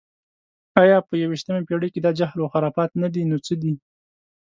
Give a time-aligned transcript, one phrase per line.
[0.81, 3.73] ایا په یویشتمه پېړۍ کې دا جهل و خرافات نه دي، نو څه دي؟